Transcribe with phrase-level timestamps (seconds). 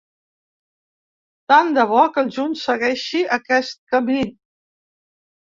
[1.53, 4.27] Tant de bo que el juny segueixi aquest camí!